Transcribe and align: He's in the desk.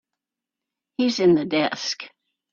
He's 0.97 1.19
in 1.19 1.35
the 1.35 1.45
desk. 1.45 2.05